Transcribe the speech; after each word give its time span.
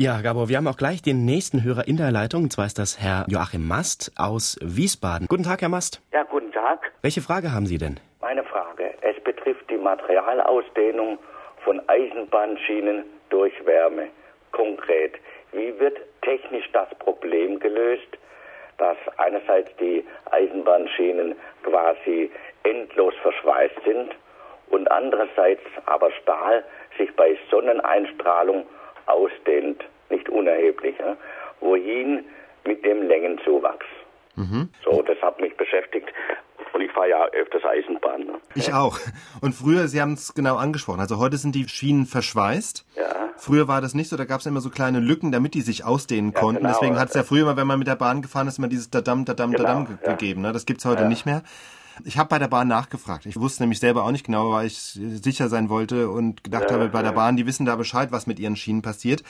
Ja, 0.00 0.20
Gabor, 0.22 0.48
wir 0.48 0.58
haben 0.58 0.68
auch 0.68 0.76
gleich 0.76 1.02
den 1.02 1.24
nächsten 1.24 1.64
Hörer 1.64 1.88
in 1.88 1.96
der 1.96 2.12
Leitung. 2.12 2.44
Und 2.44 2.52
zwar 2.52 2.66
ist 2.66 2.78
das 2.78 3.00
Herr 3.02 3.24
Joachim 3.26 3.66
Mast 3.66 4.12
aus 4.16 4.56
Wiesbaden. 4.62 5.26
Guten 5.26 5.42
Tag, 5.42 5.60
Herr 5.60 5.68
Mast. 5.68 6.00
Ja, 6.12 6.22
guten 6.22 6.52
Tag. 6.52 6.92
Welche 7.02 7.20
Frage 7.20 7.52
haben 7.52 7.66
Sie 7.66 7.78
denn? 7.78 7.98
Meine 8.20 8.44
Frage, 8.44 8.94
es 9.00 9.20
betrifft 9.24 9.68
die 9.68 9.76
Materialausdehnung 9.76 11.18
von 11.64 11.82
Eisenbahnschienen 11.88 13.06
durch 13.30 13.52
Wärme. 13.66 14.06
Konkret, 14.52 15.14
wie 15.50 15.76
wird 15.80 15.98
technisch 16.22 16.70
das 16.72 16.88
Problem 17.00 17.58
gelöst, 17.58 18.18
dass 18.76 18.96
einerseits 19.16 19.74
die 19.80 20.04
Eisenbahnschienen 20.30 21.34
quasi 21.64 22.30
endlos 22.62 23.14
verschweißt 23.20 23.80
sind 23.84 24.14
und 24.70 24.88
andererseits 24.92 25.62
aber 25.86 26.12
Stahl 26.22 26.62
sich 26.96 27.12
bei 27.16 27.36
Sonneneinstrahlung 27.50 28.64
ausdehnt, 29.08 29.84
nicht 30.10 30.28
unerheblich. 30.28 30.96
Ja? 30.98 31.16
Wohin 31.60 32.24
mit 32.64 32.84
dem 32.84 33.02
Längenzuwachs? 33.02 33.86
Mhm. 34.36 34.68
So, 34.84 35.02
das 35.02 35.20
hat 35.20 35.40
mich 35.40 35.56
beschäftigt. 35.56 36.08
Und 36.72 36.82
ich 36.82 36.92
fahre 36.92 37.08
ja 37.08 37.26
öfters 37.32 37.64
Eisenbahn. 37.64 38.26
Ne? 38.26 38.34
Ich 38.54 38.72
auch. 38.72 38.98
Und 39.40 39.52
früher, 39.54 39.88
Sie 39.88 40.00
haben 40.00 40.12
es 40.12 40.34
genau 40.34 40.56
angesprochen, 40.56 41.00
also 41.00 41.18
heute 41.18 41.36
sind 41.36 41.54
die 41.54 41.66
Schienen 41.68 42.06
verschweißt. 42.06 42.86
Ja. 42.96 43.30
Früher 43.36 43.68
war 43.68 43.80
das 43.80 43.94
nicht 43.94 44.08
so, 44.08 44.16
da 44.16 44.24
gab 44.24 44.40
es 44.40 44.46
immer 44.46 44.60
so 44.60 44.70
kleine 44.70 45.00
Lücken, 45.00 45.32
damit 45.32 45.54
die 45.54 45.60
sich 45.60 45.84
ausdehnen 45.84 46.32
ja, 46.32 46.40
konnten. 46.40 46.62
Genau. 46.62 46.74
Deswegen 46.74 46.98
hat 46.98 47.08
es 47.08 47.14
ja 47.14 47.22
früher 47.22 47.42
immer, 47.42 47.56
wenn 47.56 47.66
man 47.66 47.78
mit 47.78 47.88
der 47.88 47.96
Bahn 47.96 48.22
gefahren 48.22 48.48
ist, 48.48 48.58
immer 48.58 48.68
dieses 48.68 48.90
Dadam, 48.90 49.24
Dadam, 49.24 49.52
genau, 49.52 49.64
Dadam 49.64 49.98
ja. 50.04 50.12
gegeben. 50.12 50.42
Ne? 50.42 50.52
Das 50.52 50.66
gibt's 50.66 50.84
heute 50.84 51.02
ja. 51.02 51.08
nicht 51.08 51.24
mehr. 51.24 51.42
Ich 52.04 52.18
habe 52.18 52.28
bei 52.28 52.38
der 52.38 52.48
Bahn 52.48 52.68
nachgefragt. 52.68 53.26
Ich 53.26 53.38
wusste 53.38 53.62
nämlich 53.62 53.80
selber 53.80 54.04
auch 54.04 54.10
nicht 54.10 54.26
genau, 54.26 54.52
weil 54.52 54.66
ich 54.66 54.78
sicher 54.78 55.48
sein 55.48 55.68
wollte 55.68 56.10
und 56.10 56.44
gedacht 56.44 56.70
ja, 56.70 56.76
habe, 56.76 56.88
bei 56.88 57.02
der 57.02 57.12
Bahn, 57.12 57.36
die 57.36 57.46
wissen 57.46 57.66
da 57.66 57.76
Bescheid, 57.76 58.12
was 58.12 58.26
mit 58.26 58.38
ihren 58.38 58.56
Schienen 58.56 58.82
passiert. 58.82 59.22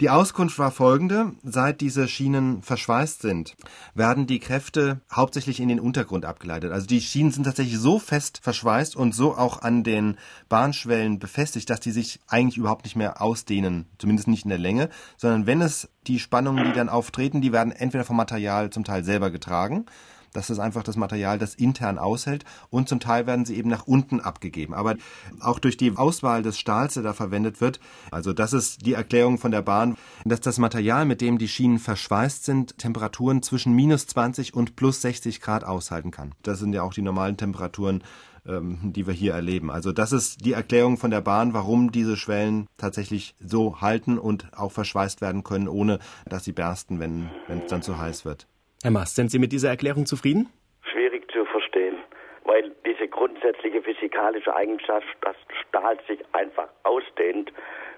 Die 0.00 0.10
Auskunft 0.10 0.58
war 0.58 0.70
folgende. 0.70 1.32
Seit 1.42 1.80
diese 1.80 2.06
Schienen 2.06 2.62
verschweißt 2.62 3.22
sind, 3.22 3.56
werden 3.94 4.26
die 4.26 4.38
Kräfte 4.38 5.00
hauptsächlich 5.12 5.60
in 5.60 5.68
den 5.68 5.80
Untergrund 5.80 6.24
abgeleitet. 6.24 6.72
Also 6.72 6.86
die 6.86 7.00
Schienen 7.00 7.32
sind 7.32 7.44
tatsächlich 7.44 7.78
so 7.78 7.98
fest 7.98 8.40
verschweißt 8.42 8.94
und 8.94 9.14
so 9.14 9.36
auch 9.36 9.62
an 9.62 9.82
den 9.82 10.16
Bahnschwellen 10.48 11.18
befestigt, 11.18 11.68
dass 11.70 11.80
die 11.80 11.90
sich 11.90 12.20
eigentlich 12.28 12.58
überhaupt 12.58 12.84
nicht 12.84 12.96
mehr 12.96 13.20
ausdehnen. 13.20 13.86
Zumindest 13.98 14.28
nicht 14.28 14.44
in 14.44 14.50
der 14.50 14.58
Länge, 14.58 14.88
sondern 15.16 15.46
wenn 15.46 15.60
es 15.60 15.88
die 16.06 16.18
Spannungen, 16.20 16.64
die 16.64 16.72
dann 16.72 16.88
auftreten, 16.88 17.40
die 17.40 17.52
werden 17.52 17.72
entweder 17.72 18.04
vom 18.04 18.16
Material 18.16 18.70
zum 18.70 18.84
Teil 18.84 19.04
selber 19.04 19.30
getragen 19.30 19.86
das 20.32 20.50
ist 20.50 20.58
einfach 20.58 20.82
das 20.82 20.96
Material, 20.96 21.38
das 21.38 21.54
intern 21.54 21.98
aushält 21.98 22.44
und 22.70 22.88
zum 22.88 23.00
Teil 23.00 23.26
werden 23.26 23.44
sie 23.44 23.56
eben 23.56 23.70
nach 23.70 23.86
unten 23.86 24.20
abgegeben. 24.20 24.74
Aber 24.74 24.96
auch 25.40 25.58
durch 25.58 25.76
die 25.76 25.96
Auswahl 25.96 26.42
des 26.42 26.58
Stahls, 26.58 26.94
der 26.94 27.02
da 27.02 27.12
verwendet 27.12 27.60
wird, 27.60 27.80
also 28.10 28.32
das 28.32 28.52
ist 28.52 28.86
die 28.86 28.94
Erklärung 28.94 29.38
von 29.38 29.50
der 29.50 29.62
Bahn, 29.62 29.96
dass 30.24 30.40
das 30.40 30.58
Material, 30.58 31.04
mit 31.04 31.20
dem 31.20 31.38
die 31.38 31.48
Schienen 31.48 31.78
verschweißt 31.78 32.44
sind, 32.44 32.78
Temperaturen 32.78 33.42
zwischen 33.42 33.72
minus 33.72 34.06
20 34.06 34.54
und 34.54 34.76
plus 34.76 35.02
60 35.02 35.40
Grad 35.40 35.64
aushalten 35.64 36.10
kann. 36.10 36.32
Das 36.42 36.58
sind 36.58 36.72
ja 36.72 36.82
auch 36.82 36.94
die 36.94 37.02
normalen 37.02 37.36
Temperaturen, 37.36 38.02
ähm, 38.46 38.78
die 38.82 39.06
wir 39.06 39.14
hier 39.14 39.34
erleben. 39.34 39.70
Also 39.70 39.92
das 39.92 40.12
ist 40.12 40.44
die 40.44 40.52
Erklärung 40.52 40.96
von 40.96 41.10
der 41.10 41.20
Bahn, 41.20 41.52
warum 41.52 41.92
diese 41.92 42.16
Schwellen 42.16 42.66
tatsächlich 42.76 43.34
so 43.44 43.80
halten 43.80 44.18
und 44.18 44.56
auch 44.56 44.72
verschweißt 44.72 45.20
werden 45.20 45.44
können, 45.44 45.68
ohne 45.68 45.98
dass 46.26 46.44
sie 46.44 46.52
bersten, 46.52 46.98
wenn 46.98 47.30
es 47.48 47.70
dann 47.70 47.82
zu 47.82 47.98
heiß 47.98 48.24
wird. 48.24 48.46
Herr 48.82 48.92
Mast, 48.92 49.16
sind 49.16 49.30
Sie 49.32 49.40
mit 49.40 49.50
dieser 49.50 49.70
Erklärung 49.70 50.06
zufrieden? 50.06 50.52
Schwierig 50.92 51.28
zu 51.32 51.44
verstehen, 51.46 51.96
weil 52.44 52.70
diese 52.86 53.08
grundsätzliche 53.08 53.82
physikalische 53.82 54.54
Eigenschaft, 54.54 55.06
dass 55.22 55.34
Stahl 55.66 55.98
sich 56.06 56.20
einfach 56.32 56.68
ausdehnt, 56.84 57.52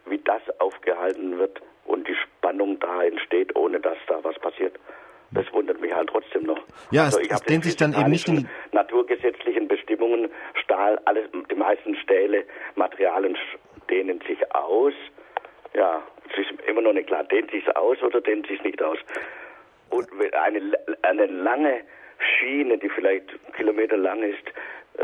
wie 0.06 0.18
das 0.24 0.40
aufgehalten 0.58 1.38
wird 1.38 1.60
und 1.84 2.08
die 2.08 2.14
Spannung 2.14 2.78
da 2.78 3.02
entsteht, 3.02 3.54
ohne 3.56 3.78
dass 3.78 3.98
da 4.08 4.24
was 4.24 4.38
passiert. 4.38 4.78
Das 5.32 5.44
wundert 5.52 5.82
mich 5.82 5.92
halt 5.92 6.08
trotzdem 6.08 6.44
noch. 6.44 6.58
Ja, 6.90 7.04
also 7.04 7.20
es, 7.20 7.28
es 7.28 7.42
dehnt 7.42 7.64
sich 7.64 7.76
dann 7.76 7.92
eben 7.92 8.10
nicht 8.10 8.26
in 8.26 8.36
die 8.36 8.46
naturgesetzlichen 8.72 9.68
Bestimmungen, 9.68 10.30
Stahl, 10.54 10.98
alles, 11.04 11.28
die 11.50 11.54
meisten 11.54 11.94
Stähle, 11.96 12.44
Materialien 12.74 13.36
dehnen 13.90 14.20
sich 14.26 14.38
aus. 14.54 14.94
Ja, 15.74 16.02
es 16.30 16.38
ist 16.38 16.60
immer 16.66 16.80
noch 16.80 16.94
nicht 16.94 17.08
klar, 17.08 17.22
dehnt 17.24 17.50
sich 17.50 17.64
aus 17.76 18.02
oder 18.02 18.22
dehnt 18.22 18.46
sich 18.46 18.62
nicht 18.64 18.82
aus. 18.82 18.98
Und 20.00 20.34
eine, 20.34 20.60
eine 21.02 21.26
lange 21.26 21.80
Schiene, 22.18 22.78
die 22.78 22.88
vielleicht 22.88 23.26
Kilometer 23.54 23.96
lang 23.96 24.22
ist, 24.22 24.46
äh, 24.98 25.02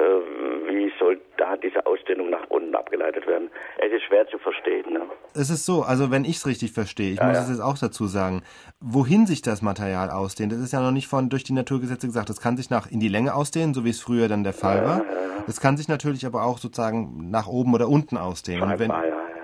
wie 0.69 0.93
soll 0.99 1.21
da 1.39 1.57
diese 1.57 1.87
Ausdehnung 1.87 2.29
nach 2.31 2.45
unten 2.51 2.75
abgeleitet 2.75 3.27
werden? 3.27 3.49
Es 3.79 3.93
ist 3.93 4.03
schwer 4.03 4.27
zu 4.27 4.39
verstehen. 4.39 4.93
Ne? 4.93 5.01
Es 5.35 5.49
ist 5.49 5.65
so, 5.65 5.83
also 5.83 6.11
wenn 6.11 6.25
ich 6.25 6.37
es 6.37 6.47
richtig 6.47 6.73
verstehe, 6.73 7.13
ich 7.13 7.19
ja, 7.19 7.27
muss 7.27 7.37
ja. 7.37 7.43
es 7.45 7.51
jetzt 7.51 7.61
auch 7.61 7.79
dazu 7.79 8.07
sagen, 8.07 8.43
wohin 8.81 9.27
sich 9.27 9.43
das 9.43 9.63
Material 9.63 10.11
ausdehnt, 10.11 10.53
das 10.53 10.59
ist 10.59 10.73
ja 10.73 10.81
noch 10.81 10.91
nicht 10.91 11.07
von 11.07 11.31
durch 11.31 11.45
die 11.45 11.55
Naturgesetze 11.55 12.07
gesagt. 12.07 12.29
Das 12.29 12.41
kann 12.41 12.57
sich 12.57 12.69
nach 12.69 12.91
in 12.91 13.01
die 13.01 13.09
Länge 13.09 13.35
ausdehnen, 13.35 13.73
so 13.75 13.85
wie 13.85 13.91
es 13.91 14.03
früher 14.03 14.29
dann 14.29 14.45
der 14.45 14.53
Fall 14.53 14.79
ja, 14.79 14.85
war. 14.85 15.05
Es 15.47 15.61
kann 15.61 15.77
sich 15.77 15.89
natürlich 15.89 16.27
aber 16.27 16.45
auch 16.45 16.59
sozusagen 16.59 17.31
nach 17.31 17.47
oben 17.47 17.73
oder 17.73 17.89
unten 17.89 18.17
ausdehnen. 18.17 18.65
Und 18.65 18.79
wenn, 18.79 18.91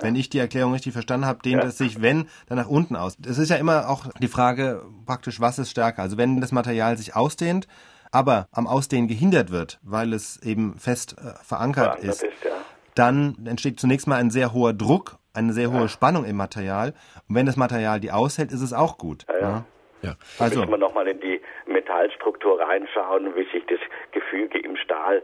wenn 0.03 0.17
ich 0.17 0.29
die 0.29 0.39
Erklärung 0.39 0.73
richtig 0.73 0.93
verstanden 0.93 1.27
habe, 1.27 1.41
dehnt 1.43 1.65
es 1.65 1.79
sich, 1.79 2.03
wenn, 2.03 2.29
dann 2.49 2.59
nach 2.59 2.69
unten 2.69 2.97
aus. 2.97 3.17
Es 3.27 3.39
ist 3.39 3.51
ja 3.51 3.57
immer 3.57 3.89
auch 3.89 4.07
die 4.21 4.29
Frage 4.29 4.83
praktisch, 5.07 5.41
was 5.41 5.59
ist 5.59 5.71
stärker? 5.71 6.03
Also 6.03 6.19
wenn 6.19 6.41
das 6.41 6.53
Material 6.53 6.97
sich 6.97 7.17
ausdehnt, 7.17 7.67
aber 8.11 8.47
am 8.53 8.67
Ausdehnen 8.67 9.09
gehindert 9.09 9.51
wird, 9.51 9.79
weil 9.83 10.13
es 10.13 10.43
eben 10.43 10.75
fest 10.79 11.17
äh, 11.19 11.43
verankert 11.45 12.03
ja, 12.03 12.11
ist, 12.11 12.23
ist 12.23 12.45
ja. 12.45 12.51
dann 12.95 13.47
entsteht 13.47 13.81
zunächst 13.81 14.07
mal 14.07 14.17
ein 14.17 14.31
sehr 14.31 14.53
hoher 14.53 14.75
Druck, 14.75 15.17
eine 15.35 15.53
sehr 15.53 15.73
hohe 15.73 15.83
ja. 15.83 15.89
Spannung 15.89 16.25
im 16.25 16.37
Material. 16.37 16.93
Und 17.29 17.35
wenn 17.35 17.47
das 17.47 17.57
Material 17.57 18.01
die 18.01 18.13
aushält, 18.13 18.53
ist 18.53 18.61
es 18.61 18.73
auch 18.73 18.99
gut. 18.99 19.25
Ja, 19.41 19.65
ja. 20.03 20.15
Also 20.39 20.61
müssen 20.61 20.71
wir 20.71 20.79
nochmal 20.79 21.09
in 21.09 21.21
die 21.21 21.41
Metallstruktur 21.67 22.61
reinschauen, 22.61 23.35
wie 23.35 23.45
sich 23.51 23.65
das 23.67 23.81
Gefüge 24.13 24.59
im 24.59 24.77
Stahl 24.77 25.23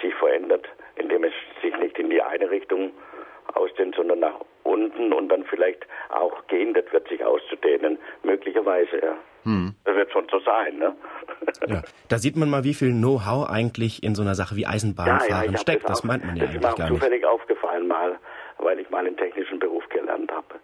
sich 0.00 0.14
verändert, 0.14 0.68
indem 0.96 1.24
es 1.24 1.32
sich 1.60 1.76
nicht 1.78 1.98
in 1.98 2.10
die 2.10 2.22
eine 2.22 2.50
Richtung 2.50 2.92
ausdehnt, 3.54 3.96
sondern 3.96 4.17
nach 4.28 4.40
unten 4.64 5.12
und 5.12 5.28
dann 5.28 5.44
vielleicht 5.44 5.86
auch 6.10 6.46
gehindert 6.46 6.92
wird, 6.92 7.08
sich 7.08 7.24
auszudehnen, 7.24 7.98
möglicherweise, 8.22 9.00
ja. 9.02 9.14
Hm. 9.44 9.74
Das 9.84 9.94
wird 9.94 10.12
schon 10.12 10.26
so 10.30 10.40
sein, 10.40 10.78
ne? 10.78 10.94
Ja, 11.66 11.82
da 12.08 12.18
sieht 12.18 12.36
man 12.36 12.50
mal, 12.50 12.64
wie 12.64 12.74
viel 12.74 12.90
Know-how 12.90 13.48
eigentlich 13.48 14.02
in 14.02 14.14
so 14.14 14.22
einer 14.22 14.34
Sache 14.34 14.56
wie 14.56 14.66
Eisenbahnfahren 14.66 15.46
ja, 15.46 15.52
ja, 15.52 15.58
steckt. 15.58 15.84
Das, 15.84 15.90
auch, 15.90 15.94
das, 15.94 16.04
meint 16.04 16.24
man 16.24 16.36
ja 16.36 16.44
eigentlich 16.44 16.60
gar 16.60 16.70
nicht. 16.70 16.78
Das 16.78 16.86
ist 16.86 16.90
mir 16.90 16.98
zufällig 16.98 17.24
aufgefallen 17.24 17.86
mal, 17.86 18.18
weil 18.58 18.78
ich 18.80 18.90
mal 18.90 19.06
einen 19.06 19.16
technischen 19.16 19.58
Beruf 19.58 19.88
gelernt 19.88 20.30
habe. 20.32 20.60